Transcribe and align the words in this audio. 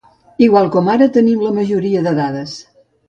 Igual 0.45 0.69
com 0.75 0.89
ara 0.95 1.09
tenim 1.17 1.43
la 1.49 1.53
majoria 1.59 2.03
de 2.09 2.15
dades. 2.21 2.57